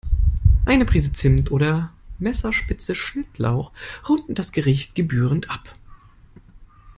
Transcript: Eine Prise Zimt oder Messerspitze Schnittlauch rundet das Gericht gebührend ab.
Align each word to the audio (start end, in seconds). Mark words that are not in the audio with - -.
Eine 0.65 0.85
Prise 0.85 1.13
Zimt 1.13 1.51
oder 1.51 1.91
Messerspitze 2.17 2.95
Schnittlauch 2.95 3.71
rundet 4.09 4.39
das 4.39 4.51
Gericht 4.51 4.95
gebührend 4.95 5.51
ab. 5.51 5.75